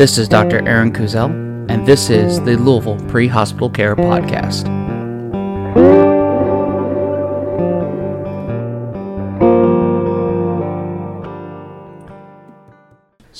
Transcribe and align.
This 0.00 0.16
is 0.16 0.30
Dr. 0.30 0.66
Aaron 0.66 0.94
Kuzel, 0.94 1.28
and 1.68 1.86
this 1.86 2.08
is 2.08 2.40
the 2.40 2.56
Louisville 2.56 2.98
Pre 3.10 3.28
Hospital 3.28 3.68
Care 3.68 3.94
Podcast. 3.94 4.79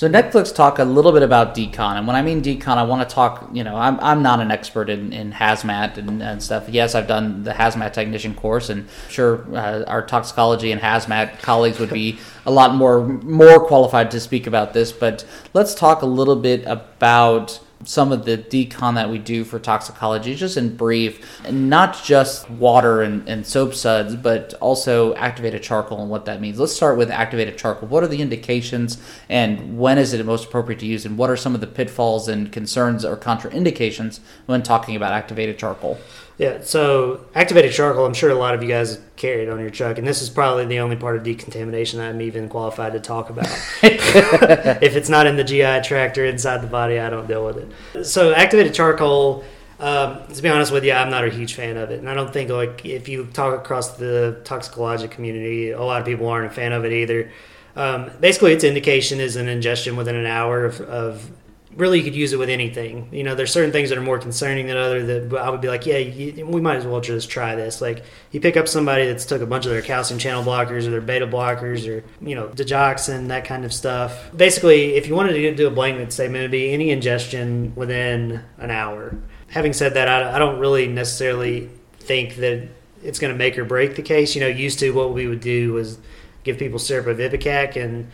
So 0.01 0.09
Netflix 0.09 0.55
talk 0.55 0.79
a 0.79 0.85
little 0.85 1.13
bit 1.13 1.23
about 1.23 1.55
decon, 1.55 1.99
and 1.99 2.07
when 2.07 2.17
I 2.17 2.23
mean 2.23 2.41
decon, 2.41 2.79
I 2.79 2.85
want 2.85 3.07
to 3.07 3.15
talk. 3.15 3.51
You 3.53 3.65
know, 3.65 3.77
I'm, 3.77 4.01
I'm 4.01 4.23
not 4.23 4.41
an 4.41 4.51
expert 4.51 4.89
in, 4.89 5.13
in 5.13 5.31
hazmat 5.31 5.99
and, 5.99 6.23
and 6.23 6.43
stuff. 6.43 6.71
Yes, 6.71 6.95
I've 6.95 7.07
done 7.07 7.43
the 7.43 7.51
hazmat 7.51 7.93
technician 7.93 8.35
course, 8.35 8.71
and 8.71 8.85
I'm 8.85 9.11
sure, 9.11 9.45
uh, 9.55 9.85
our 9.87 10.01
toxicology 10.01 10.73
and 10.73 10.81
hazmat 10.81 11.41
colleagues 11.41 11.79
would 11.79 11.91
be 11.91 12.19
a 12.47 12.51
lot 12.51 12.75
more 12.75 13.07
more 13.07 13.67
qualified 13.67 14.11
to 14.13 14.21
speak 14.21 14.47
about 14.47 14.73
this. 14.73 14.91
But 14.91 15.27
let's 15.53 15.75
talk 15.75 16.01
a 16.01 16.07
little 16.07 16.37
bit 16.37 16.65
about 16.65 17.61
some 17.85 18.13
of 18.13 18.25
the 18.25 18.37
decon 18.37 18.95
that 18.95 19.09
we 19.09 19.19
do 19.19 19.43
for 19.43 19.59
toxicology, 19.59 20.35
just 20.35 20.57
in 20.57 20.77
brief, 20.77 21.41
not 21.51 22.03
just 22.05 22.49
water 22.51 23.01
and, 23.03 23.27
and 23.29 23.47
soap 23.47 23.75
suds, 23.75 24.15
but 24.17 24.53
also 24.61 25.15
activated 25.15 25.63
charcoal 25.63 26.01
and 26.01 26.11
what 26.11 26.27
that 26.27 26.41
means. 26.41 26.59
Let's 26.59 26.75
start 26.75 26.99
with 26.99 27.11
activated 27.11 27.57
charcoal. 27.57 27.89
What 27.89 28.03
are 28.03 28.09
the 28.09 28.21
indications 28.21 28.99
and 29.29 29.79
when 29.79 29.97
is 29.97 30.13
it 30.13 30.25
most 30.27 30.47
appropriate 30.47 30.81
to 30.81 30.87
use, 30.87 31.07
and 31.07 31.17
what 31.17 31.31
are 31.31 31.37
some 31.37 31.55
of 31.55 31.61
the 31.61 31.67
pitfalls 31.67 32.29
and 32.29 32.53
concerns 32.53 33.05
or 33.05 33.17
contraindications 33.17 34.21
when 34.47 34.63
talking 34.63 34.95
about 34.95 35.13
activated 35.13 35.59
charcoal? 35.59 35.99
Yeah, 36.41 36.63
so 36.63 37.27
activated 37.35 37.71
charcoal, 37.71 38.07
I'm 38.07 38.15
sure 38.15 38.31
a 38.31 38.35
lot 38.35 38.55
of 38.55 38.63
you 38.63 38.69
guys 38.71 38.99
carry 39.17 39.43
it 39.43 39.51
on 39.51 39.61
your 39.61 39.69
truck, 39.69 39.99
and 39.99 40.09
this 40.09 40.23
is 40.23 40.31
probably 40.31 40.65
the 40.65 40.79
only 40.79 40.97
part 40.97 41.17
of 41.17 41.23
decontamination 41.23 42.01
I'm 42.01 42.23
even 42.23 42.49
qualified 42.49 42.95
to 42.95 42.99
talk 42.99 43.29
about. 43.29 43.45
if 43.83 44.97
it's 44.97 45.11
not 45.11 45.27
in 45.27 45.37
the 45.37 45.45
GI 45.45 45.83
tract 45.87 46.17
or 46.17 46.25
inside 46.25 46.63
the 46.63 46.67
body, 46.67 46.99
I 46.99 47.11
don't 47.11 47.29
deal 47.29 47.45
with 47.45 47.59
it. 47.59 48.07
So 48.07 48.33
activated 48.33 48.73
charcoal, 48.73 49.45
um, 49.81 50.27
to 50.33 50.41
be 50.41 50.49
honest 50.49 50.73
with 50.73 50.83
you, 50.83 50.93
I'm 50.93 51.11
not 51.11 51.25
a 51.25 51.29
huge 51.29 51.53
fan 51.53 51.77
of 51.77 51.91
it, 51.91 51.99
and 51.99 52.09
I 52.09 52.15
don't 52.15 52.33
think 52.33 52.49
like 52.49 52.87
if 52.87 53.07
you 53.07 53.27
talk 53.27 53.61
across 53.61 53.99
the 53.99 54.41
toxicologic 54.45 55.11
community, 55.11 55.73
a 55.73 55.83
lot 55.83 56.01
of 56.01 56.07
people 56.07 56.27
aren't 56.27 56.51
a 56.51 56.55
fan 56.55 56.73
of 56.73 56.87
it 56.87 56.93
either. 56.95 57.31
Um, 57.77 58.13
basically, 58.19 58.55
its 58.55 58.65
indication 58.65 59.21
is 59.21 59.37
an 59.37 59.47
ingestion 59.47 59.95
within 59.95 60.17
an 60.17 60.25
hour 60.25 60.65
of, 60.65 60.81
of 60.81 61.31
really 61.77 61.99
you 61.99 62.05
could 62.05 62.15
use 62.15 62.33
it 62.33 62.39
with 62.39 62.49
anything. 62.49 63.09
You 63.13 63.23
know, 63.23 63.35
there's 63.35 63.53
certain 63.53 63.73
things 63.73 63.91
that 63.91 63.99
are 63.99 64.03
more 64.03 64.19
concerning 64.19 64.67
than 64.67 64.77
other 64.77 65.07
that 65.07 65.39
I 65.39 65.51
would 65.51 65.61
be 65.61 65.69
like, 65.69 65.87
yeah, 65.87 65.99
you, 65.99 66.45
we 66.47 66.61
might 66.61 66.77
as 66.77 66.87
well 66.87 67.01
just 67.01 67.31
try 67.31 67.55
this. 67.55 67.81
Like 67.81 68.05
you 68.33 68.41
pick 68.41 68.57
up 68.57 68.69
somebody 68.69 69.07
that's 69.07 69.25
took 69.25 69.43
a 69.43 69.47
bunch 69.47 69.67
of 69.67 69.73
their 69.73 69.83
calcium 69.83 70.19
channel 70.19 70.43
blockers 70.43 70.87
or 70.87 70.91
their 70.91 71.01
beta 71.01 71.27
blockers 71.27 71.89
or 71.89 72.05
you 72.27 72.35
know 72.35 72.49
digoxin 72.49 73.29
that 73.29 73.45
kind 73.45 73.65
of 73.65 73.73
stuff. 73.73 74.31
Basically, 74.37 74.95
if 74.95 75.07
you 75.07 75.15
wanted 75.15 75.33
to 75.33 75.55
do 75.55 75.67
a 75.67 75.71
blanket 75.71 76.13
statement, 76.13 76.41
it'd 76.41 76.51
be 76.51 76.73
any 76.73 76.91
ingestion 76.91 77.73
within 77.77 78.43
an 78.59 78.71
hour. 78.71 79.17
Having 79.49 79.73
said 79.75 79.95
that, 79.95 80.09
I, 80.09 80.37
I 80.37 80.39
don't 80.39 80.59
really 80.59 80.87
necessarily 80.87 81.71
think 81.99 82.37
that 82.37 82.69
it's 83.03 83.19
going 83.19 83.33
to 83.33 83.39
make 83.39 83.59
or 83.59 83.65
break 83.65 83.97
the 83.97 84.03
case. 84.03 84.35
You 84.35 84.41
know, 84.41 84.49
used 84.49 84.79
to 84.81 84.91
what 84.91 85.13
we 85.13 85.27
would 85.27 85.41
do 85.41 85.73
was 85.73 85.99
give 86.43 86.59
people 86.59 86.79
syrup 86.79 87.07
of 87.07 87.19
Ipecac. 87.19 87.77
And 87.77 88.09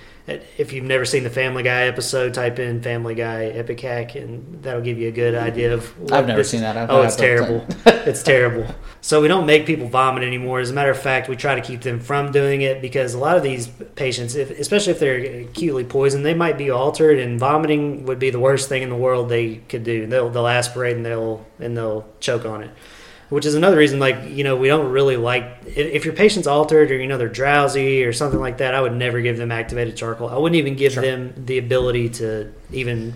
if 0.58 0.72
you've 0.72 0.84
never 0.84 1.04
seen 1.04 1.22
the 1.22 1.30
Family 1.30 1.62
Guy 1.62 1.82
episode, 1.82 2.34
type 2.34 2.58
in 2.58 2.82
Family 2.82 3.14
Guy 3.14 3.52
Ipecac, 3.54 4.14
and 4.14 4.62
that'll 4.62 4.80
give 4.80 4.98
you 4.98 5.08
a 5.08 5.12
good 5.12 5.34
idea 5.34 5.74
of. 5.74 5.92
I've 6.12 6.26
never 6.26 6.38
this, 6.38 6.50
seen 6.50 6.60
that. 6.62 6.76
I've 6.76 6.90
oh, 6.90 7.02
it's 7.02 7.16
terrible. 7.16 7.64
it's 7.86 8.22
terrible. 8.22 8.66
So 9.00 9.22
we 9.22 9.28
don't 9.28 9.46
make 9.46 9.66
people 9.66 9.88
vomit 9.88 10.24
anymore. 10.24 10.60
As 10.60 10.70
a 10.70 10.74
matter 10.74 10.90
of 10.90 11.00
fact, 11.00 11.28
we 11.28 11.36
try 11.36 11.54
to 11.54 11.60
keep 11.60 11.82
them 11.82 12.00
from 12.00 12.32
doing 12.32 12.62
it 12.62 12.82
because 12.82 13.14
a 13.14 13.18
lot 13.18 13.36
of 13.36 13.42
these 13.42 13.68
patients, 13.94 14.34
if, 14.34 14.50
especially 14.50 14.92
if 14.92 14.98
they're 14.98 15.42
acutely 15.42 15.84
poisoned, 15.84 16.24
they 16.24 16.34
might 16.34 16.58
be 16.58 16.70
altered, 16.70 17.18
and 17.18 17.38
vomiting 17.38 18.04
would 18.06 18.18
be 18.18 18.30
the 18.30 18.40
worst 18.40 18.68
thing 18.68 18.82
in 18.82 18.90
the 18.90 18.96
world 18.96 19.28
they 19.28 19.56
could 19.56 19.84
do. 19.84 20.06
They'll, 20.06 20.30
they'll 20.30 20.48
aspirate 20.48 20.96
and 20.96 21.06
they'll 21.06 21.46
and 21.60 21.76
they'll 21.76 22.06
choke 22.20 22.44
on 22.44 22.62
it 22.62 22.70
which 23.28 23.44
is 23.44 23.54
another 23.54 23.76
reason 23.76 23.98
like 23.98 24.16
you 24.28 24.44
know 24.44 24.56
we 24.56 24.68
don't 24.68 24.90
really 24.90 25.16
like 25.16 25.44
if, 25.66 26.04
your 26.04 26.14
patient's 26.14 26.46
altered 26.46 26.90
or 26.90 26.96
you 26.96 27.06
know 27.06 27.18
they're 27.18 27.28
drowsy 27.28 28.04
or 28.04 28.12
something 28.12 28.40
like 28.40 28.58
that 28.58 28.74
i 28.74 28.80
would 28.80 28.94
never 28.94 29.20
give 29.20 29.36
them 29.36 29.50
activated 29.50 29.96
charcoal 29.96 30.28
i 30.28 30.36
wouldn't 30.36 30.56
even 30.56 30.76
give 30.76 30.92
sure. 30.92 31.02
them 31.02 31.32
the 31.36 31.58
ability 31.58 32.08
to 32.08 32.52
even 32.72 33.14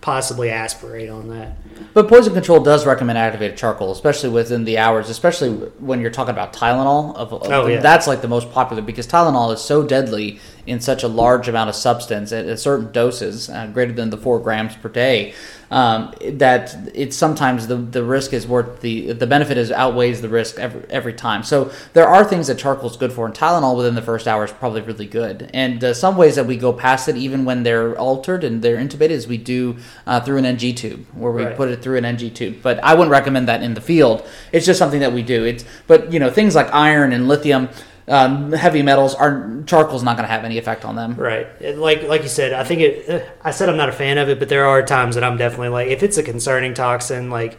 possibly 0.00 0.50
aspirate 0.50 1.10
on 1.10 1.28
that 1.28 1.58
but 1.92 2.08
poison 2.08 2.32
control 2.32 2.58
does 2.60 2.86
recommend 2.86 3.18
activated 3.18 3.54
charcoal 3.54 3.92
especially 3.92 4.30
within 4.30 4.64
the 4.64 4.78
hours 4.78 5.10
especially 5.10 5.50
when 5.78 6.00
you're 6.00 6.10
talking 6.10 6.32
about 6.32 6.54
tylenol 6.54 7.14
of, 7.16 7.34
of 7.34 7.42
oh, 7.52 7.66
yeah. 7.66 7.80
that's 7.80 8.06
like 8.06 8.22
the 8.22 8.28
most 8.28 8.50
popular 8.50 8.80
because 8.80 9.06
tylenol 9.06 9.52
is 9.52 9.60
so 9.60 9.82
deadly 9.86 10.40
in 10.66 10.80
such 10.80 11.02
a 11.02 11.08
large 11.08 11.48
amount 11.48 11.68
of 11.68 11.74
substance 11.74 12.32
at, 12.32 12.58
certain 12.58 12.90
doses 12.92 13.48
uh, 13.48 13.66
greater 13.68 13.92
than 13.92 14.10
the 14.10 14.16
four 14.16 14.38
grams 14.38 14.76
per 14.76 14.88
day 14.88 15.34
um, 15.70 16.12
that 16.32 16.76
it's 16.94 17.16
sometimes 17.16 17.68
the, 17.68 17.76
the 17.76 18.02
risk 18.02 18.32
is 18.32 18.46
worth 18.46 18.80
the 18.80 19.12
the 19.12 19.26
benefit 19.26 19.56
is 19.56 19.70
outweighs 19.70 20.20
the 20.20 20.28
risk 20.28 20.58
every, 20.58 20.84
every 20.90 21.12
time. 21.12 21.42
So 21.44 21.70
there 21.92 22.08
are 22.08 22.24
things 22.24 22.48
that 22.48 22.58
charcoal 22.58 22.90
is 22.90 22.96
good 22.96 23.12
for, 23.12 23.24
and 23.24 23.34
Tylenol 23.34 23.76
within 23.76 23.94
the 23.94 24.02
first 24.02 24.26
hour 24.26 24.44
is 24.44 24.50
probably 24.50 24.80
really 24.80 25.06
good. 25.06 25.48
And 25.54 25.82
uh, 25.82 25.94
some 25.94 26.16
ways 26.16 26.34
that 26.34 26.46
we 26.46 26.56
go 26.56 26.72
past 26.72 27.08
it, 27.08 27.16
even 27.16 27.44
when 27.44 27.62
they're 27.62 27.96
altered 27.96 28.42
and 28.42 28.62
they're 28.62 28.78
intubated, 28.78 29.10
is 29.10 29.28
we 29.28 29.38
do 29.38 29.76
uh, 30.06 30.20
through 30.20 30.38
an 30.38 30.44
NG 30.44 30.74
tube, 30.74 31.06
where 31.14 31.30
we 31.30 31.44
right. 31.44 31.56
put 31.56 31.68
it 31.68 31.82
through 31.82 31.98
an 31.98 32.04
NG 32.04 32.32
tube. 32.32 32.56
But 32.62 32.82
I 32.82 32.94
wouldn't 32.94 33.12
recommend 33.12 33.46
that 33.48 33.62
in 33.62 33.74
the 33.74 33.80
field. 33.80 34.28
It's 34.50 34.66
just 34.66 34.78
something 34.78 35.00
that 35.00 35.12
we 35.12 35.22
do. 35.22 35.44
It's 35.44 35.64
but 35.86 36.12
you 36.12 36.18
know 36.18 36.30
things 36.30 36.56
like 36.56 36.72
iron 36.74 37.12
and 37.12 37.28
lithium 37.28 37.68
um, 38.10 38.52
heavy 38.52 38.82
metals 38.82 39.14
are 39.14 39.62
charcoal's 39.66 40.02
not 40.02 40.16
going 40.16 40.26
to 40.26 40.32
have 40.32 40.44
any 40.44 40.58
effect 40.58 40.84
on 40.84 40.96
them. 40.96 41.14
Right. 41.14 41.46
like 41.76 42.02
like 42.02 42.22
you 42.22 42.28
said, 42.28 42.52
I 42.52 42.64
think 42.64 42.80
it. 42.80 43.08
Uh, 43.08 43.24
I 43.42 43.52
said 43.52 43.68
I'm 43.68 43.76
not 43.76 43.88
a 43.88 43.92
fan 43.92 44.18
of 44.18 44.28
it, 44.28 44.38
but 44.38 44.48
there 44.48 44.66
are 44.66 44.82
times 44.82 45.14
that 45.14 45.24
I'm 45.24 45.36
definitely 45.36 45.68
like 45.68 45.88
if 45.88 46.02
it's 46.02 46.18
a 46.18 46.22
concerning 46.22 46.74
toxin, 46.74 47.30
like 47.30 47.58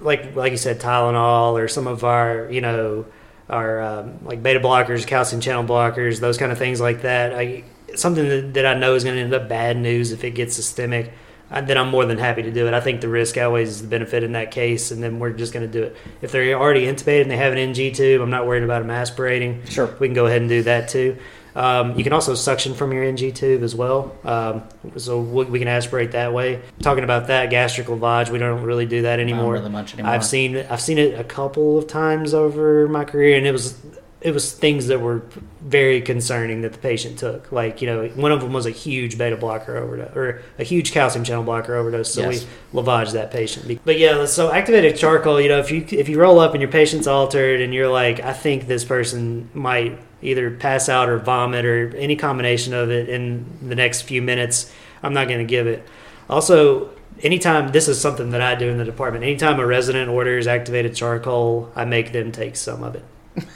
like 0.00 0.36
like 0.36 0.52
you 0.52 0.58
said, 0.58 0.78
Tylenol 0.80 1.54
or 1.54 1.68
some 1.68 1.86
of 1.86 2.04
our 2.04 2.50
you 2.50 2.60
know 2.60 3.06
our 3.48 3.80
um, 3.80 4.24
like 4.24 4.42
beta 4.42 4.60
blockers, 4.60 5.06
calcium 5.06 5.40
channel 5.40 5.64
blockers, 5.64 6.20
those 6.20 6.36
kind 6.36 6.52
of 6.52 6.58
things 6.58 6.80
like 6.80 7.02
that. 7.02 7.34
I 7.34 7.64
something 7.96 8.28
that, 8.28 8.54
that 8.54 8.66
I 8.66 8.74
know 8.74 8.94
is 8.94 9.04
going 9.04 9.16
to 9.16 9.22
end 9.22 9.34
up 9.34 9.48
bad 9.48 9.78
news 9.78 10.12
if 10.12 10.22
it 10.22 10.32
gets 10.32 10.54
systemic 10.54 11.12
then 11.50 11.78
I'm 11.78 11.88
more 11.88 12.04
than 12.04 12.18
happy 12.18 12.42
to 12.42 12.50
do 12.50 12.66
it. 12.66 12.74
I 12.74 12.80
think 12.80 13.00
the 13.00 13.08
risk 13.08 13.36
outweighs 13.36 13.82
the 13.82 13.88
benefit 13.88 14.22
in 14.22 14.32
that 14.32 14.50
case, 14.50 14.90
and 14.90 15.02
then 15.02 15.18
we're 15.18 15.32
just 15.32 15.52
going 15.52 15.66
to 15.66 15.72
do 15.72 15.84
it. 15.84 15.96
If 16.20 16.32
they're 16.32 16.58
already 16.58 16.86
intubated 16.86 17.22
and 17.22 17.30
they 17.30 17.36
have 17.36 17.52
an 17.52 17.58
NG 17.58 17.92
tube, 17.94 18.20
I'm 18.20 18.30
not 18.30 18.46
worried 18.46 18.64
about 18.64 18.80
them 18.80 18.90
aspirating. 18.90 19.64
Sure, 19.66 19.94
we 19.98 20.08
can 20.08 20.14
go 20.14 20.26
ahead 20.26 20.40
and 20.40 20.48
do 20.48 20.62
that 20.64 20.88
too. 20.88 21.16
Um, 21.54 21.98
you 21.98 22.04
can 22.04 22.12
also 22.12 22.34
suction 22.34 22.74
from 22.74 22.92
your 22.92 23.02
NG 23.02 23.32
tube 23.32 23.62
as 23.64 23.74
well, 23.74 24.16
um, 24.22 24.62
so 24.96 25.20
we, 25.20 25.44
we, 25.46 25.58
can 25.58 25.66
aspirate 25.66 26.12
that 26.12 26.32
way. 26.32 26.62
Talking 26.82 27.02
about 27.02 27.28
that 27.28 27.50
gastric 27.50 27.88
lavage, 27.88 28.30
we 28.30 28.38
don't 28.38 28.62
really 28.62 28.86
do 28.86 29.02
that 29.02 29.18
anymore. 29.18 29.54
Really 29.54 29.68
much 29.68 29.94
anymore. 29.94 30.12
I've 30.12 30.24
seen 30.24 30.56
I've 30.56 30.80
seen 30.80 30.98
it 30.98 31.18
a 31.18 31.24
couple 31.24 31.76
of 31.76 31.88
times 31.88 32.32
over 32.32 32.86
my 32.86 33.04
career, 33.04 33.36
and 33.36 33.44
it 33.44 33.50
was 33.50 33.76
it 34.20 34.32
was 34.32 34.52
things 34.52 34.88
that 34.88 35.00
were 35.00 35.22
very 35.60 36.00
concerning 36.00 36.62
that 36.62 36.72
the 36.72 36.78
patient 36.78 37.18
took. 37.18 37.52
Like, 37.52 37.80
you 37.80 37.86
know, 37.86 38.08
one 38.08 38.32
of 38.32 38.40
them 38.40 38.52
was 38.52 38.66
a 38.66 38.70
huge 38.70 39.16
beta 39.16 39.36
blocker 39.36 39.76
overdose 39.76 40.16
or 40.16 40.42
a 40.58 40.64
huge 40.64 40.90
calcium 40.90 41.24
channel 41.24 41.44
blocker 41.44 41.76
overdose. 41.76 42.12
So 42.12 42.28
yes. 42.28 42.44
we 42.72 42.80
lavaged 42.80 43.12
that 43.12 43.30
patient. 43.30 43.80
But 43.84 43.98
yeah, 43.98 44.24
so 44.26 44.52
activated 44.52 44.96
charcoal, 44.96 45.40
you 45.40 45.48
know, 45.48 45.58
if 45.58 45.70
you 45.70 45.86
if 45.90 46.08
you 46.08 46.20
roll 46.20 46.40
up 46.40 46.52
and 46.52 46.60
your 46.60 46.70
patient's 46.70 47.06
altered 47.06 47.60
and 47.60 47.72
you're 47.72 47.88
like, 47.88 48.18
I 48.20 48.32
think 48.32 48.66
this 48.66 48.84
person 48.84 49.50
might 49.54 49.98
either 50.20 50.50
pass 50.50 50.88
out 50.88 51.08
or 51.08 51.18
vomit 51.18 51.64
or 51.64 51.94
any 51.96 52.16
combination 52.16 52.74
of 52.74 52.90
it 52.90 53.08
in 53.08 53.46
the 53.62 53.76
next 53.76 54.02
few 54.02 54.20
minutes, 54.20 54.72
I'm 55.00 55.14
not 55.14 55.28
going 55.28 55.38
to 55.38 55.44
give 55.44 55.68
it. 55.68 55.86
Also, 56.28 56.90
anytime 57.22 57.70
this 57.70 57.86
is 57.86 58.00
something 58.00 58.30
that 58.30 58.40
I 58.40 58.56
do 58.56 58.68
in 58.68 58.78
the 58.78 58.84
department, 58.84 59.22
anytime 59.22 59.60
a 59.60 59.66
resident 59.66 60.10
orders 60.10 60.48
activated 60.48 60.96
charcoal, 60.96 61.70
I 61.76 61.84
make 61.84 62.10
them 62.10 62.32
take 62.32 62.56
some 62.56 62.82
of 62.82 62.96
it. 62.96 63.04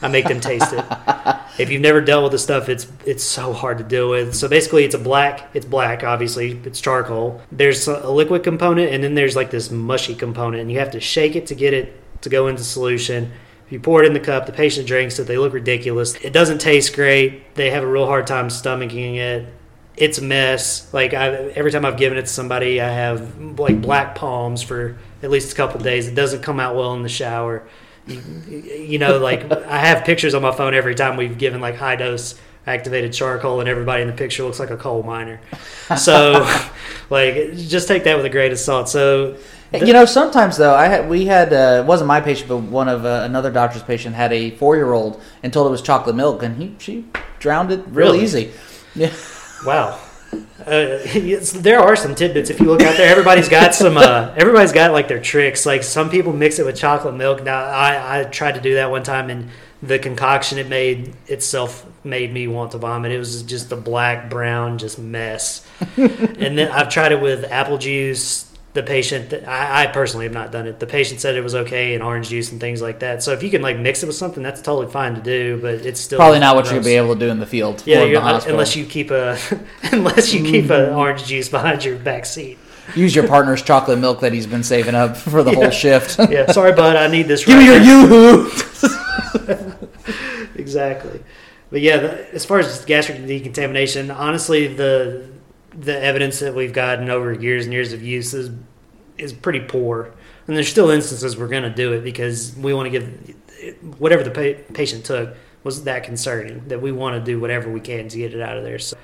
I 0.01 0.09
make 0.09 0.27
them 0.27 0.41
taste 0.41 0.73
it. 0.73 0.85
If 1.59 1.71
you've 1.71 1.83
never 1.83 2.01
dealt 2.01 2.25
with 2.25 2.33
the 2.33 2.39
stuff, 2.39 2.69
it's 2.69 2.87
it's 3.05 3.23
so 3.23 3.53
hard 3.53 3.79
to 3.79 3.85
deal 3.85 4.09
with. 4.09 4.35
So 4.35 4.49
basically, 4.49 4.85
it's 4.85 4.95
a 4.95 4.99
black. 4.99 5.51
It's 5.55 5.67
black, 5.67 6.03
obviously. 6.03 6.61
It's 6.65 6.81
charcoal. 6.81 7.41
There's 7.53 7.87
a 7.87 8.11
liquid 8.11 8.43
component, 8.43 8.93
and 8.93 9.05
then 9.05 9.15
there's 9.15 9.37
like 9.37 9.51
this 9.51 9.71
mushy 9.71 10.15
component, 10.15 10.63
and 10.63 10.73
you 10.73 10.79
have 10.79 10.93
to 10.93 11.01
shake 11.01 11.37
it 11.37 11.47
to 11.49 11.55
get 11.55 11.75
it 11.75 12.01
to 12.23 12.31
go 12.31 12.49
into 12.49 12.65
solution. 12.65 13.31
If 13.67 13.73
you 13.73 13.81
pour 13.81 14.03
it 14.03 14.07
in 14.07 14.13
the 14.13 14.21
cup, 14.21 14.47
the 14.47 14.53
patient 14.53 14.87
drinks 14.87 15.19
it. 15.19 15.27
They 15.27 15.39
look 15.39 15.53
ridiculous. 15.53 16.15
It 16.17 16.33
doesn't 16.33 16.59
taste 16.59 16.95
great. 16.95 17.55
They 17.55 17.71
have 17.71 17.83
a 17.83 17.87
real 17.87 18.07
hard 18.07 18.27
time 18.27 18.49
stomaching 18.49 19.17
it. 19.17 19.53
It's 19.97 20.19
a 20.19 20.23
mess. 20.23 20.93
Like 20.95 21.13
I, 21.13 21.29
every 21.29 21.71
time 21.71 21.85
I've 21.85 21.99
given 21.99 22.17
it 22.17 22.23
to 22.23 22.29
somebody, 22.29 22.81
I 22.81 22.89
have 22.89 23.39
like 23.59 23.81
black 23.83 24.15
palms 24.15 24.63
for 24.63 24.97
at 25.23 25.31
least 25.31 25.53
a 25.53 25.55
couple 25.55 25.81
days. 25.81 26.09
It 26.09 26.15
doesn't 26.15 26.43
come 26.43 26.61
out 26.61 26.77
well 26.77 26.95
in 26.95 27.03
the 27.03 27.09
shower 27.11 27.69
you, 28.07 28.99
know, 28.99 29.19
like 29.19 29.51
I 29.51 29.79
have 29.79 30.05
pictures 30.05 30.35
on 30.35 30.43
my 30.43 30.53
phone 30.53 30.75
every 30.75 30.95
time 30.95 31.17
we've 31.17 31.39
given 31.39 31.61
like 31.61 31.77
high 31.77 31.97
dose 31.97 32.35
activated 32.67 33.13
charcoal 33.13 33.61
and 33.61 33.69
everybody 33.69 34.03
in 34.03 34.09
the 34.09 34.15
picture 34.15 34.45
looks 34.45 34.61
like 34.61 34.71
a 34.71 34.77
coal 34.77 35.03
miner. 35.03 35.41
So 35.97 36.49
like 37.11 37.55
just 37.55 37.89
take 37.89 38.05
that 38.05 38.17
with 38.17 38.27
a 38.27 38.31
grain 38.31 38.53
of 38.53 38.59
salt. 38.59 38.89
So 38.89 39.37
you 39.73 39.93
know, 39.93 40.05
sometimes 40.05 40.57
though, 40.59 40.75
I 40.75 40.87
had 40.87 41.09
we 41.09 41.25
had 41.27 41.53
uh, 41.53 41.83
it 41.83 41.87
wasn't 41.87 42.09
my 42.09 42.21
patient, 42.21 42.49
but 42.49 42.59
one 42.59 42.89
of 42.89 43.05
uh, 43.05 43.23
another 43.25 43.51
doctor's 43.51 43.83
patient 43.83 44.15
had 44.15 44.33
a 44.33 44.51
four 44.51 44.77
year 44.77 44.93
old 44.93 45.21
and 45.43 45.53
told 45.53 45.67
it 45.67 45.71
was 45.71 45.81
chocolate 45.81 46.15
milk, 46.15 46.43
and 46.43 46.57
he 46.57 46.75
she 46.79 47.07
drowned 47.39 47.73
it 47.73 47.83
real 47.89 48.13
really? 48.13 48.23
easy. 48.23 48.53
Yeah. 48.95 49.13
Wow. 49.65 49.97
Uh, 50.33 50.99
there 51.61 51.81
are 51.81 51.97
some 51.97 52.15
tidbits 52.15 52.51
if 52.51 52.61
you 52.61 52.67
look 52.67 52.83
out 52.83 52.97
there. 52.97 53.11
Everybody's 53.11 53.49
got 53.49 53.75
some. 53.75 53.97
Uh, 53.97 54.33
everybody's 54.37 54.73
got 54.73 54.93
like 54.93 55.09
their 55.09 55.21
tricks. 55.21 55.67
Like 55.67 55.83
some 55.83 56.11
people 56.11 56.33
mix 56.33 56.59
it 56.59 56.67
with 56.67 56.77
chocolate 56.77 57.15
milk. 57.15 57.43
Now 57.43 57.63
I, 57.65 58.21
I 58.21 58.25
tried 58.25 58.55
to 58.55 58.61
do 58.61 58.75
that 58.75 58.91
one 58.91 59.03
time, 59.03 59.31
and 59.31 59.51
the 59.83 59.99
concoction 59.99 60.59
it 60.59 60.69
made 60.69 61.15
itself 61.27 61.85
made 62.05 62.33
me 62.33 62.47
want 62.47 62.73
to 62.73 62.79
vomit. 62.79 63.13
It 63.13 63.19
was 63.19 63.43
just 63.43 63.73
a 63.73 63.77
black 63.77 64.31
brown 64.31 64.79
just 64.79 64.99
mess. 64.99 65.67
and 65.97 66.57
then 66.57 66.71
I've 66.71 66.89
tried 66.89 67.13
it 67.13 67.21
with 67.21 67.45
apple 67.45 67.79
juice, 67.79 68.52
the 68.75 68.83
patient 68.83 69.35
I, 69.47 69.85
I, 69.85 69.87
personally 69.89 70.25
have 70.25 70.33
not 70.33 70.51
done 70.51 70.67
it. 70.67 70.81
The 70.81 70.87
patient 70.87 71.21
said 71.21 71.37
it 71.37 71.43
was 71.43 71.55
okay 71.55 71.95
and 71.95 72.03
orange 72.03 72.31
juice 72.31 72.53
and 72.53 72.61
things 72.61 72.81
like 72.81 73.01
that. 73.01 73.23
So 73.23 73.33
if 73.33 73.43
you 73.43 73.51
can 73.51 73.61
like 73.61 73.79
mix 73.79 74.03
it 74.03 74.07
with 74.07 74.17
something 74.17 74.43
that's 74.43 74.63
totally 74.63 74.91
fine 74.91 75.15
to 75.15 75.21
do 75.21 75.61
but 75.61 75.87
it's 75.87 76.01
still 76.01 76.19
probably 76.19 76.39
not 76.39 76.57
what 76.57 76.71
you'll 76.71 76.83
be 76.83 76.97
able 76.97 77.15
to 77.15 77.21
do 77.21 77.29
in 77.29 77.39
the 77.39 77.47
field 77.47 77.83
yeah 77.87 78.05
the 78.05 78.17
uh, 78.17 78.41
unless 78.47 78.75
you 78.75 78.87
keep 78.87 79.11
a 79.11 79.39
unless 79.93 80.33
you 80.33 80.43
keep 80.43 80.65
an 80.65 80.71
mm-hmm. 80.71 80.97
orange 80.97 81.25
juice 81.25 81.49
behind 81.49 81.85
your 81.85 81.99
back 81.99 82.25
seat. 82.25 82.59
Use 82.97 83.15
your 83.15 83.29
partner's 83.29 83.63
chocolate 83.63 83.99
milk 83.99 84.21
that 84.21 84.33
he's 84.33 84.47
been 84.47 84.65
saving 84.65 84.95
up 84.95 85.17
for 85.17 85.43
the 85.43 85.53
yeah. 85.53 85.57
whole 85.57 85.71
shift. 85.71 86.19
Yeah. 86.33 86.51
Sorry 86.51 86.73
bud 86.73 86.97
i 86.97 87.09
need 87.09 87.29
this 87.29 87.45
give 87.47 87.57
right 87.57 87.61
me 87.61 87.67
your 87.67 87.79
yoo-hoo. 87.79 88.51
Exactly. 90.55 91.23
But 91.71 91.81
yeah 91.83 91.99
the, 91.99 92.35
as 92.35 92.45
far 92.45 92.59
as 92.59 92.85
gastric 92.85 93.27
decontamination 93.27 94.11
honestly 94.11 94.67
the 94.69 95.32
the 95.75 95.99
evidence 96.03 96.41
that 96.41 96.55
we've 96.55 96.73
gotten 96.73 97.11
over 97.11 97.33
years 97.33 97.65
and 97.65 97.73
years 97.73 97.93
of 97.93 98.03
use 98.03 98.35
is 98.35 98.51
is 99.19 99.33
pretty 99.33 99.61
poor. 99.61 100.13
And 100.47 100.57
there's 100.57 100.69
still 100.69 100.91
instances 100.91 101.37
we're 101.37 101.49
going 101.49 101.63
to 101.63 101.71
do 101.71 101.93
it 101.93 102.03
because 102.03 102.57
we 102.57 102.75
want 102.75 102.91
to 102.93 102.99
give 102.99 103.35
whatever 103.99 104.25
the 104.25 104.31
pa- 104.31 104.73
patient 104.73 105.05
took 105.05 105.37
was 105.63 105.85
that 105.85 106.03
concerning 106.03 106.67
that 106.69 106.83
we 106.83 106.91
want 106.91 107.17
to 107.17 107.25
do 107.25 107.39
whatever 107.39 107.71
we 107.71 107.81
can 107.81 108.09
to 108.09 108.19
get 108.19 108.35
it 108.35 108.41
out 108.41 108.57
of 108.57 108.65
there. 108.65 108.79
So, 108.79 108.97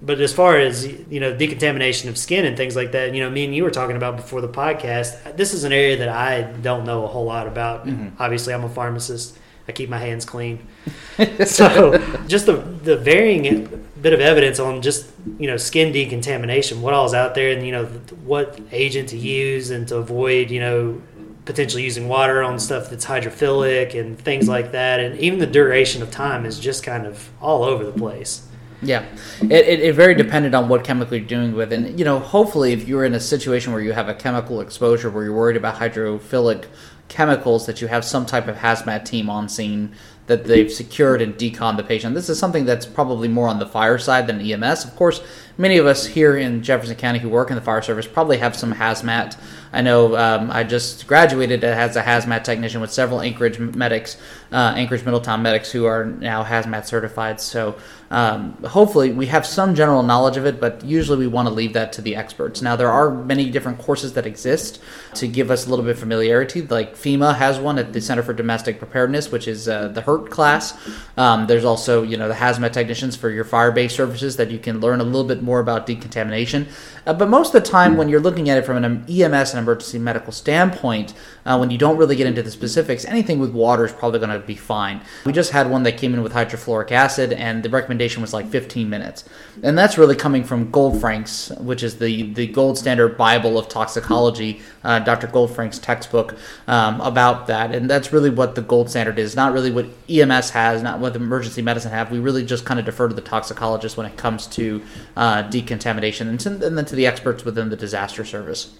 but 0.00 0.20
as 0.20 0.32
far 0.32 0.58
as 0.58 0.86
you 0.86 1.20
know, 1.20 1.36
decontamination 1.36 2.08
of 2.08 2.16
skin 2.16 2.44
and 2.44 2.56
things 2.56 2.76
like 2.76 2.92
that, 2.92 3.14
you 3.14 3.20
know, 3.20 3.30
me 3.30 3.44
and 3.44 3.54
you 3.54 3.64
were 3.64 3.70
talking 3.70 3.96
about 3.96 4.16
before 4.16 4.40
the 4.40 4.48
podcast. 4.48 5.36
This 5.36 5.52
is 5.52 5.64
an 5.64 5.72
area 5.72 5.96
that 5.98 6.08
I 6.08 6.42
don't 6.42 6.84
know 6.84 7.04
a 7.04 7.06
whole 7.06 7.24
lot 7.24 7.46
about. 7.46 7.86
Mm-hmm. 7.86 8.20
Obviously, 8.20 8.54
I'm 8.54 8.64
a 8.64 8.68
pharmacist. 8.68 9.38
I 9.68 9.72
keep 9.72 9.90
my 9.90 9.98
hands 9.98 10.24
clean. 10.24 10.66
so 11.44 11.98
just 12.26 12.46
the 12.46 12.56
the 12.56 12.96
varying 12.96 13.85
bit 14.06 14.12
of 14.12 14.20
evidence 14.20 14.60
on 14.60 14.82
just 14.82 15.10
you 15.36 15.48
know 15.48 15.56
skin 15.56 15.90
decontamination, 15.90 16.80
what 16.80 16.94
all 16.94 17.06
is 17.06 17.12
out 17.12 17.34
there, 17.34 17.50
and 17.50 17.66
you 17.66 17.72
know 17.72 17.86
what 18.24 18.60
agent 18.70 19.08
to 19.08 19.18
use 19.18 19.72
and 19.72 19.88
to 19.88 19.96
avoid 19.96 20.48
you 20.48 20.60
know 20.60 21.02
potentially 21.44 21.82
using 21.82 22.06
water 22.06 22.40
on 22.40 22.56
stuff 22.56 22.88
that's 22.88 23.04
hydrophilic 23.04 23.98
and 23.98 24.16
things 24.16 24.48
like 24.48 24.70
that, 24.70 25.00
and 25.00 25.18
even 25.18 25.40
the 25.40 25.46
duration 25.46 26.02
of 26.02 26.12
time 26.12 26.46
is 26.46 26.60
just 26.60 26.84
kind 26.84 27.04
of 27.04 27.28
all 27.40 27.64
over 27.64 27.84
the 27.84 27.90
place. 27.90 28.46
Yeah, 28.80 29.04
it, 29.40 29.50
it, 29.50 29.80
it, 29.80 29.94
very 29.96 30.14
dependent 30.14 30.54
on 30.54 30.68
what 30.68 30.84
chemical 30.84 31.16
you're 31.16 31.26
doing 31.26 31.56
with, 31.56 31.72
and 31.72 31.98
you 31.98 32.04
know, 32.04 32.20
hopefully, 32.20 32.72
if 32.72 32.86
you're 32.86 33.04
in 33.04 33.14
a 33.14 33.20
situation 33.20 33.72
where 33.72 33.82
you 33.82 33.92
have 33.92 34.08
a 34.08 34.14
chemical 34.14 34.60
exposure 34.60 35.10
where 35.10 35.24
you're 35.24 35.34
worried 35.34 35.56
about 35.56 35.80
hydrophilic 35.80 36.66
chemicals 37.08 37.66
that 37.66 37.80
you 37.80 37.88
have 37.88 38.04
some 38.04 38.24
type 38.24 38.46
of 38.46 38.56
hazmat 38.56 39.04
team 39.04 39.28
on 39.28 39.48
scene 39.48 39.92
that 40.26 40.44
they've 40.44 40.72
secured 40.72 41.22
and 41.22 41.34
decon 41.36 41.76
the 41.76 41.82
patient. 41.82 42.14
This 42.14 42.28
is 42.28 42.38
something 42.38 42.64
that's 42.64 42.86
probably 42.86 43.28
more 43.28 43.48
on 43.48 43.58
the 43.58 43.66
fire 43.66 43.98
side 43.98 44.26
than 44.26 44.40
EMS. 44.40 44.84
Of 44.84 44.96
course, 44.96 45.20
many 45.56 45.78
of 45.78 45.86
us 45.86 46.06
here 46.06 46.36
in 46.36 46.62
Jefferson 46.62 46.96
County 46.96 47.20
who 47.20 47.28
work 47.28 47.50
in 47.50 47.56
the 47.56 47.62
fire 47.62 47.82
service 47.82 48.06
probably 48.06 48.38
have 48.38 48.56
some 48.56 48.74
hazmat. 48.74 49.38
I 49.76 49.82
know 49.82 50.16
um, 50.16 50.50
I 50.50 50.64
just 50.64 51.06
graduated 51.06 51.62
as 51.62 51.96
a 51.96 52.02
hazmat 52.02 52.44
technician 52.44 52.80
with 52.80 52.90
several 52.90 53.20
Anchorage 53.20 53.58
medics, 53.58 54.16
uh, 54.50 54.72
Anchorage 54.74 55.04
Middletown 55.04 55.42
medics 55.42 55.70
who 55.70 55.84
are 55.84 56.06
now 56.06 56.42
hazmat 56.42 56.86
certified. 56.86 57.42
So 57.42 57.76
um, 58.10 58.52
hopefully, 58.62 59.12
we 59.12 59.26
have 59.26 59.44
some 59.44 59.74
general 59.74 60.02
knowledge 60.02 60.36
of 60.36 60.46
it, 60.46 60.60
but 60.60 60.84
usually 60.84 61.18
we 61.18 61.26
want 61.26 61.48
to 61.48 61.54
leave 61.54 61.72
that 61.72 61.92
to 61.94 62.02
the 62.02 62.14
experts. 62.14 62.62
Now, 62.62 62.76
there 62.76 62.90
are 62.90 63.10
many 63.10 63.50
different 63.50 63.78
courses 63.78 64.12
that 64.12 64.26
exist 64.26 64.80
to 65.14 65.26
give 65.26 65.50
us 65.50 65.66
a 65.66 65.70
little 65.70 65.84
bit 65.84 65.92
of 65.92 65.98
familiarity. 65.98 66.62
Like 66.62 66.94
FEMA 66.94 67.36
has 67.36 67.58
one 67.58 67.78
at 67.78 67.92
the 67.92 68.00
Center 68.00 68.22
for 68.22 68.32
Domestic 68.32 68.78
Preparedness, 68.78 69.32
which 69.32 69.48
is 69.48 69.68
uh, 69.68 69.88
the 69.88 70.02
HERT 70.02 70.30
class. 70.30 70.74
Um, 71.16 71.48
there's 71.48 71.64
also, 71.64 72.02
you 72.02 72.16
know, 72.16 72.28
the 72.28 72.34
hazmat 72.34 72.72
technicians 72.72 73.16
for 73.16 73.28
your 73.28 73.44
fire-based 73.44 73.96
services 73.96 74.36
that 74.36 74.50
you 74.50 74.58
can 74.58 74.80
learn 74.80 75.00
a 75.00 75.04
little 75.04 75.24
bit 75.24 75.42
more 75.42 75.58
about 75.58 75.86
decontamination. 75.86 76.68
Uh, 77.06 77.12
but 77.12 77.28
most 77.28 77.54
of 77.54 77.62
the 77.62 77.68
time, 77.68 77.96
when 77.96 78.08
you're 78.08 78.20
looking 78.20 78.48
at 78.50 78.58
it 78.58 78.64
from 78.64 78.82
an 78.82 79.04
EMS 79.08 79.50
and 79.50 79.58
emergency 79.66 79.98
medical 79.98 80.32
standpoint, 80.32 81.12
uh, 81.44 81.56
when 81.58 81.70
you 81.70 81.78
don't 81.78 81.96
really 81.96 82.16
get 82.16 82.26
into 82.26 82.42
the 82.42 82.50
specifics, 82.50 83.04
anything 83.04 83.38
with 83.38 83.50
water 83.50 83.84
is 83.84 83.92
probably 83.92 84.20
going 84.20 84.30
to 84.30 84.46
be 84.46 84.54
fine. 84.54 85.00
We 85.24 85.32
just 85.32 85.50
had 85.50 85.68
one 85.68 85.82
that 85.82 85.98
came 85.98 86.14
in 86.14 86.22
with 86.22 86.32
hydrofluoric 86.32 86.92
acid, 86.92 87.32
and 87.32 87.62
the 87.62 87.68
recommendation 87.68 88.22
was 88.22 88.32
like 88.32 88.46
15 88.48 88.88
minutes. 88.88 89.24
And 89.62 89.76
that's 89.76 89.98
really 89.98 90.14
coming 90.14 90.44
from 90.44 90.70
Goldfrank's, 90.70 91.50
which 91.58 91.82
is 91.82 91.98
the, 91.98 92.32
the 92.32 92.46
gold 92.46 92.78
standard 92.78 93.16
Bible 93.16 93.58
of 93.58 93.68
toxicology, 93.68 94.60
uh, 94.84 95.00
Dr. 95.00 95.26
Goldfrank's 95.26 95.78
textbook 95.78 96.36
um, 96.68 97.00
about 97.00 97.48
that. 97.48 97.74
And 97.74 97.90
that's 97.90 98.12
really 98.12 98.30
what 98.30 98.54
the 98.54 98.62
gold 98.62 98.88
standard 98.90 99.18
is, 99.18 99.34
not 99.34 99.52
really 99.52 99.72
what 99.72 99.86
EMS 100.08 100.50
has, 100.50 100.82
not 100.82 101.00
what 101.00 101.16
emergency 101.16 101.62
medicine 101.62 101.90
have. 101.90 102.10
We 102.10 102.20
really 102.20 102.44
just 102.44 102.64
kind 102.64 102.78
of 102.78 102.86
defer 102.86 103.08
to 103.08 103.14
the 103.14 103.20
toxicologist 103.20 103.96
when 103.96 104.06
it 104.06 104.16
comes 104.16 104.46
to 104.48 104.82
uh, 105.16 105.42
decontamination 105.42 106.28
and, 106.28 106.40
to, 106.40 106.66
and 106.66 106.78
then 106.78 106.84
to 106.84 106.94
the 106.94 107.06
experts 107.06 107.44
within 107.44 107.70
the 107.70 107.76
disaster 107.76 108.24
service. 108.24 108.74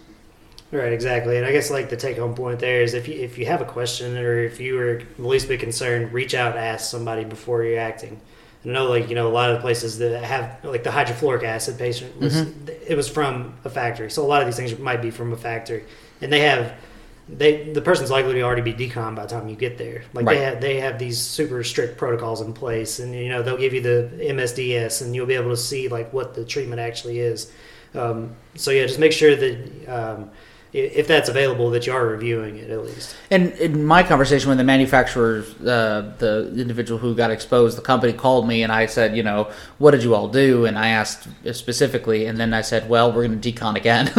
Right, 0.73 0.93
exactly. 0.93 1.37
And 1.37 1.47
I 1.47 1.53
guess 1.53 1.71
like 1.71 1.91
the 1.91 1.97
take 1.97 2.19
home 2.19 2.35
point 2.35 2.59
there 2.59 2.83
is 2.83 2.95
if 2.95 3.07
you 3.07 3.15
if 3.15 3.39
you 3.39 3.47
have 3.47 3.61
a 3.61 3.65
question 3.65 4.17
or 4.19 4.39
if 4.39 4.59
you 4.59 4.79
are 4.81 5.03
the 5.17 5.27
least 5.27 5.49
bit 5.49 5.61
concerned, 5.61 6.13
reach 6.13 6.35
out, 6.35 6.57
ask 6.57 6.91
somebody 6.91 7.25
before 7.25 7.63
you're 7.63 7.79
acting. 7.79 8.21
I 8.65 8.69
know 8.69 8.87
like 8.87 9.09
you 9.09 9.15
know 9.15 9.29
a 9.29 9.31
lot 9.31 9.51
of 9.51 9.57
the 9.57 9.61
places 9.61 9.99
that 9.99 10.25
have 10.25 10.65
like 10.65 10.83
the 10.83 10.91
hydrofluoric 10.91 11.45
acid 11.45 11.79
patient 11.79 12.19
was 12.21 12.35
mm-hmm. 12.35 12.69
it 12.87 12.97
was 12.97 13.09
from 13.09 13.55
a 13.65 13.71
factory, 13.71 14.11
so 14.11 14.25
a 14.25 14.27
lot 14.27 14.43
of 14.43 14.49
these 14.49 14.57
things 14.57 14.77
might 14.79 15.01
be 15.01 15.11
from 15.11 15.33
a 15.33 15.37
factory, 15.37 15.85
and 16.21 16.33
they 16.33 16.41
have 16.41 16.75
they 17.29 17.73
the 17.73 17.81
person's 17.81 18.11
likely 18.11 18.35
to 18.35 18.43
already 18.43 18.63
be 18.63 18.73
decon 18.73 19.15
by 19.15 19.23
the 19.23 19.29
time 19.29 19.49
you 19.49 19.55
get 19.55 19.79
there. 19.79 20.03
Like 20.15 20.27
right. 20.27 20.35
they 20.35 20.45
have 20.45 20.61
they 20.61 20.81
have 20.81 20.99
these 20.99 21.21
super 21.21 21.63
strict 21.63 21.97
protocols 21.97 22.41
in 22.41 22.53
place, 22.53 22.99
and 22.99 23.15
you 23.15 23.29
know 23.29 23.41
they'll 23.41 23.57
give 23.57 23.73
you 23.73 23.83
the 23.83 24.11
MSDS, 24.21 25.03
and 25.03 25.15
you'll 25.15 25.27
be 25.27 25.35
able 25.35 25.51
to 25.51 25.57
see 25.57 25.87
like 25.87 26.13
what 26.13 26.35
the 26.35 26.45
treatment 26.45 26.81
actually 26.81 27.21
is. 27.21 27.53
Um, 27.95 28.35
so 28.57 28.73
yeah, 28.73 28.87
just 28.87 28.99
make 28.99 29.13
sure 29.13 29.37
that. 29.37 29.87
Um, 29.87 30.31
if 30.77 31.07
that's 31.07 31.29
available, 31.29 31.71
that 31.71 31.87
you 31.87 31.93
are 31.93 32.07
reviewing 32.07 32.57
it 32.57 32.71
at 32.71 32.85
least. 32.85 33.17
And 33.31 33.53
in 33.53 33.85
my 33.85 34.03
conversation 34.03 34.49
with 34.49 34.59
the 34.59 34.65
manufacturer, 34.65 35.45
uh, 35.61 36.13
the 36.19 36.53
individual 36.57 36.99
who 36.99 37.15
got 37.15 37.31
exposed, 37.31 37.79
the 37.79 37.83
company 37.83 38.13
called 38.13 38.47
me 38.47 38.63
and 38.63 38.73
I 38.73 38.87
said, 38.87 39.17
you 39.17 39.23
know, 39.23 39.51
what 39.79 39.93
did 39.93 40.03
you 40.03 40.15
all 40.15 40.29
do? 40.29 40.67
And 40.67 40.79
I 40.79 40.89
asked 40.89 41.29
specifically, 41.53 42.27
and 42.27 42.39
then 42.39 42.53
I 42.55 42.61
said, 42.61 42.89
well, 42.89 43.13
we're 43.13 43.27
going 43.27 43.41
to 43.41 43.53
decon 43.53 43.77
again. 43.77 44.11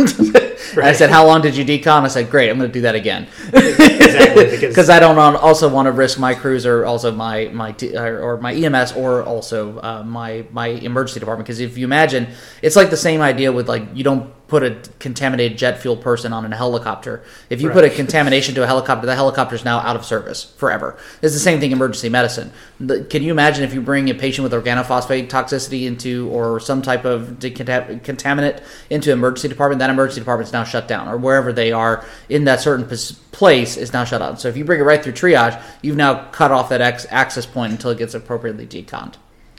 right. 0.75 0.87
I 0.87 0.93
said, 0.93 1.09
how 1.09 1.25
long 1.25 1.41
did 1.41 1.55
you 1.55 1.63
decon? 1.63 2.03
I 2.03 2.07
said, 2.07 2.29
great, 2.29 2.49
I'm 2.49 2.57
going 2.57 2.69
to 2.69 2.73
do 2.73 2.81
that 2.81 2.95
again. 2.95 3.27
exactly, 3.53 4.57
because 4.67 4.89
I 4.89 4.99
don't 4.99 5.17
also 5.17 5.69
want 5.69 5.85
to 5.85 5.91
risk 5.91 6.19
my 6.19 6.33
crews 6.33 6.65
or 6.65 6.85
also 6.85 7.11
my 7.11 7.49
my 7.53 7.75
or 7.95 8.37
my 8.37 8.53
EMS 8.53 8.93
or 8.93 9.23
also 9.23 9.79
uh, 9.79 10.03
my 10.03 10.45
my 10.51 10.67
emergency 10.67 11.19
department. 11.19 11.45
Because 11.45 11.59
if 11.59 11.77
you 11.77 11.85
imagine, 11.85 12.27
it's 12.61 12.75
like 12.75 12.89
the 12.89 12.97
same 12.97 13.21
idea 13.21 13.51
with 13.51 13.67
like 13.67 13.83
you 13.93 14.03
don't 14.03 14.31
put 14.47 14.63
a 14.63 14.81
contaminated 14.99 15.57
jet 15.57 15.81
fuel 15.81 15.97
person 15.97 16.31
on 16.31 16.51
a 16.51 16.55
helicopter. 16.55 17.23
If 17.49 17.61
you 17.61 17.67
right. 17.67 17.73
put 17.75 17.83
a 17.83 17.89
contamination 17.95 18.55
to 18.55 18.63
a 18.63 18.67
helicopter, 18.67 19.05
the 19.05 19.15
helicopter 19.15 19.55
is 19.55 19.65
now 19.65 19.79
out 19.79 19.95
of 19.95 20.05
service 20.05 20.43
forever. 20.43 20.97
It's 21.21 21.33
the 21.33 21.39
same 21.39 21.59
thing 21.59 21.71
in 21.71 21.77
emergency 21.77 22.09
medicine. 22.09 22.51
The, 22.79 23.03
can 23.03 23.23
you 23.23 23.31
imagine 23.31 23.63
if 23.63 23.73
you 23.73 23.81
bring 23.81 24.09
a 24.09 24.13
patient 24.13 24.43
with 24.49 24.53
organophosphate 24.53 25.29
toxicity 25.29 25.85
into 25.85 26.29
or 26.29 26.59
some 26.59 26.81
type 26.81 27.05
of 27.05 27.39
contaminant 27.39 28.63
into 28.89 29.11
emergency 29.11 29.47
department, 29.47 29.79
that 29.79 29.89
emergency 29.89 30.21
department 30.21 30.47
is 30.47 30.53
now 30.53 30.63
shut 30.63 30.87
down, 30.87 31.07
or 31.07 31.17
wherever 31.17 31.51
they 31.51 31.71
are 31.71 32.05
in 32.29 32.45
that 32.45 32.61
certain 32.61 32.87
place 33.31 33.75
is 33.77 33.93
now 33.93 34.03
shut 34.03 34.19
down. 34.19 34.37
So 34.37 34.47
if 34.47 34.55
you 34.55 34.63
bring 34.63 34.79
it 34.79 34.83
right 34.83 35.03
through 35.03 35.13
triage, 35.13 35.61
you've 35.81 35.97
now 35.97 36.29
cut 36.29 36.51
off 36.51 36.69
that 36.69 36.81
ex- 36.81 37.05
access 37.09 37.45
point 37.45 37.71
until 37.71 37.91
it 37.91 37.97
gets 37.97 38.13
appropriately 38.13 38.65
deconned. 38.65 39.15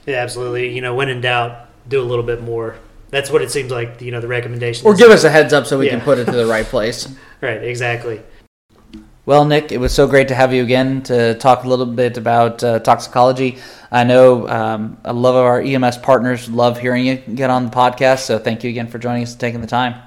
Yeah, 0.06 0.16
absolutely. 0.16 0.74
You 0.74 0.80
know, 0.80 0.94
when 0.94 1.10
in 1.10 1.20
doubt, 1.20 1.66
do 1.88 2.00
a 2.00 2.04
little 2.04 2.24
bit 2.24 2.42
more 2.42 2.76
that's 3.10 3.30
what 3.30 3.42
it 3.42 3.50
seems 3.50 3.70
like. 3.70 4.00
You 4.00 4.10
know, 4.10 4.20
the 4.20 4.28
recommendation. 4.28 4.86
Or 4.86 4.94
give 4.94 5.10
us 5.10 5.24
a 5.24 5.30
heads 5.30 5.52
up 5.52 5.66
so 5.66 5.78
we 5.78 5.86
yeah. 5.86 5.92
can 5.92 6.00
put 6.02 6.18
it 6.18 6.26
to 6.26 6.32
the 6.32 6.46
right 6.46 6.66
place. 6.74 7.08
right. 7.40 7.62
Exactly. 7.62 8.20
Well, 9.28 9.44
Nick, 9.44 9.72
it 9.72 9.78
was 9.78 9.92
so 9.92 10.06
great 10.06 10.28
to 10.28 10.34
have 10.34 10.54
you 10.54 10.62
again 10.62 11.02
to 11.02 11.34
talk 11.34 11.64
a 11.64 11.68
little 11.68 11.84
bit 11.84 12.16
about 12.16 12.64
uh, 12.64 12.78
toxicology. 12.78 13.58
I 13.90 14.04
know 14.04 14.48
um, 14.48 14.96
a 15.04 15.12
lot 15.12 15.32
of 15.32 15.44
our 15.44 15.60
EMS 15.60 15.98
partners 15.98 16.48
love 16.48 16.78
hearing 16.78 17.04
you 17.04 17.16
get 17.16 17.50
on 17.50 17.66
the 17.66 17.70
podcast, 17.70 18.20
so 18.20 18.38
thank 18.38 18.64
you 18.64 18.70
again 18.70 18.88
for 18.88 18.98
joining 18.98 19.22
us 19.22 19.32
and 19.32 19.40
taking 19.40 19.60
the 19.60 19.66
time. 19.66 20.00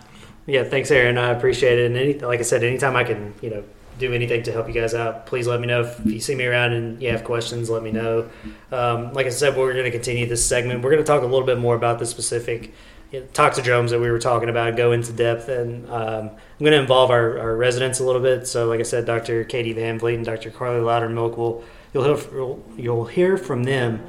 Yeah, 0.47 0.63
thanks, 0.63 0.89
Aaron. 0.89 1.19
I 1.19 1.29
appreciate 1.29 1.77
it. 1.77 1.85
And 1.85 1.97
any, 1.97 2.13
like 2.15 2.39
I 2.39 2.41
said, 2.41 2.63
anytime 2.63 2.95
I 2.95 3.03
can, 3.03 3.35
you 3.43 3.51
know, 3.51 3.63
do 3.99 4.13
anything 4.13 4.43
to 4.43 4.51
help 4.51 4.67
you 4.67 4.73
guys 4.73 4.93
out, 4.93 5.25
please 5.25 5.47
let 5.47 5.59
me 5.59 5.67
know. 5.67 5.81
If 5.81 6.05
you 6.05 6.19
see 6.19 6.35
me 6.35 6.45
around 6.45 6.73
and 6.73 7.01
you 7.01 7.09
have 7.11 7.23
questions, 7.23 7.69
let 7.69 7.83
me 7.83 7.91
know. 7.91 8.29
Um, 8.71 9.13
like 9.13 9.25
I 9.25 9.29
said, 9.29 9.55
we're 9.55 9.73
going 9.73 9.85
to 9.85 9.91
continue 9.91 10.25
this 10.25 10.45
segment. 10.45 10.83
We're 10.83 10.91
going 10.91 11.03
to 11.03 11.07
talk 11.07 11.21
a 11.21 11.25
little 11.25 11.45
bit 11.45 11.59
more 11.59 11.75
about 11.75 11.99
the 11.99 12.05
specific 12.05 12.73
toxidromes 13.11 13.89
that 13.89 13.99
we 13.99 14.09
were 14.09 14.19
talking 14.19 14.49
about, 14.49 14.77
go 14.77 14.93
into 14.93 15.11
depth, 15.11 15.49
and 15.49 15.85
um, 15.89 16.29
I'm 16.29 16.59
going 16.59 16.71
to 16.71 16.79
involve 16.79 17.11
our, 17.11 17.39
our, 17.39 17.55
residents 17.57 17.99
a 17.99 18.05
little 18.05 18.21
bit. 18.21 18.47
So, 18.47 18.67
like 18.67 18.79
I 18.79 18.83
said, 18.83 19.05
Dr. 19.05 19.43
Katie 19.43 19.73
Van 19.73 19.99
Vliet 19.99 20.15
and 20.15 20.25
Dr. 20.25 20.49
Carly 20.49 20.79
Loudermilk 20.79 21.37
will 21.37 21.63
you'll 21.93 22.15
hear, 22.15 22.57
you'll 22.77 23.05
hear 23.05 23.37
from 23.37 23.63
them 23.63 24.01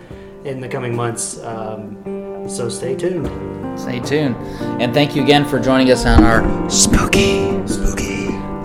in 0.44 0.60
the 0.60 0.68
coming 0.68 0.94
months. 0.94 1.38
Um, 1.40 2.22
So 2.48 2.68
stay 2.68 2.96
tuned. 2.96 3.28
Stay 3.78 4.00
tuned. 4.00 4.34
And 4.82 4.92
thank 4.92 5.14
you 5.14 5.22
again 5.22 5.44
for 5.44 5.60
joining 5.60 5.90
us 5.92 6.04
on 6.04 6.24
our 6.24 6.68
spooky, 6.68 7.66
spooky 7.68 8.01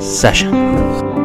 session. 0.07 1.16